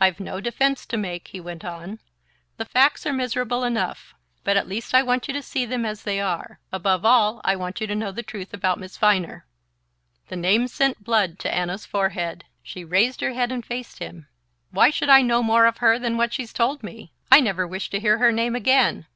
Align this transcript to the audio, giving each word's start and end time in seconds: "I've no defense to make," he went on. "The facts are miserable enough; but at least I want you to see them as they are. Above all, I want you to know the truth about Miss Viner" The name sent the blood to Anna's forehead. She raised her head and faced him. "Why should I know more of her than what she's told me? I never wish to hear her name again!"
"I've 0.00 0.18
no 0.18 0.40
defense 0.40 0.84
to 0.86 0.96
make," 0.96 1.28
he 1.28 1.38
went 1.38 1.64
on. 1.64 2.00
"The 2.56 2.64
facts 2.64 3.06
are 3.06 3.12
miserable 3.12 3.62
enough; 3.62 4.12
but 4.42 4.56
at 4.56 4.66
least 4.66 4.92
I 4.92 5.04
want 5.04 5.28
you 5.28 5.34
to 5.34 5.40
see 5.40 5.64
them 5.64 5.86
as 5.86 6.02
they 6.02 6.18
are. 6.18 6.58
Above 6.72 7.04
all, 7.04 7.40
I 7.44 7.54
want 7.54 7.80
you 7.80 7.86
to 7.86 7.94
know 7.94 8.10
the 8.10 8.24
truth 8.24 8.52
about 8.52 8.80
Miss 8.80 8.98
Viner" 8.98 9.46
The 10.30 10.34
name 10.34 10.66
sent 10.66 10.98
the 10.98 11.04
blood 11.04 11.38
to 11.38 11.54
Anna's 11.54 11.86
forehead. 11.86 12.42
She 12.64 12.82
raised 12.82 13.20
her 13.20 13.34
head 13.34 13.52
and 13.52 13.64
faced 13.64 14.00
him. 14.00 14.26
"Why 14.72 14.90
should 14.90 15.10
I 15.10 15.22
know 15.22 15.44
more 15.44 15.66
of 15.66 15.76
her 15.78 15.96
than 15.96 16.16
what 16.16 16.32
she's 16.32 16.52
told 16.52 16.82
me? 16.82 17.12
I 17.30 17.38
never 17.38 17.68
wish 17.68 17.88
to 17.90 18.00
hear 18.00 18.18
her 18.18 18.32
name 18.32 18.56
again!" 18.56 19.06